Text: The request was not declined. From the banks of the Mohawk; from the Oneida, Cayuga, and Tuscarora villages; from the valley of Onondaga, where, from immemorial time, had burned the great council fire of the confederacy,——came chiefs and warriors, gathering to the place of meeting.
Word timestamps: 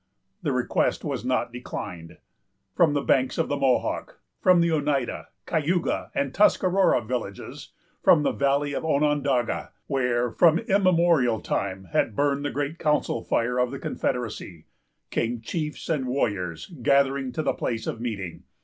The 0.41 0.51
request 0.51 1.05
was 1.05 1.23
not 1.23 1.53
declined. 1.53 2.17
From 2.75 2.93
the 2.93 3.03
banks 3.03 3.37
of 3.37 3.49
the 3.49 3.55
Mohawk; 3.55 4.19
from 4.41 4.59
the 4.59 4.71
Oneida, 4.71 5.27
Cayuga, 5.45 6.09
and 6.15 6.33
Tuscarora 6.33 7.03
villages; 7.03 7.71
from 8.01 8.23
the 8.23 8.31
valley 8.31 8.73
of 8.73 8.83
Onondaga, 8.83 9.73
where, 9.85 10.31
from 10.31 10.57
immemorial 10.57 11.39
time, 11.39 11.89
had 11.91 12.15
burned 12.15 12.43
the 12.43 12.49
great 12.49 12.79
council 12.79 13.21
fire 13.23 13.59
of 13.59 13.69
the 13.69 13.77
confederacy,——came 13.77 15.39
chiefs 15.41 15.87
and 15.87 16.07
warriors, 16.07 16.65
gathering 16.81 17.31
to 17.33 17.43
the 17.43 17.53
place 17.53 17.85
of 17.85 18.01
meeting. 18.01 18.41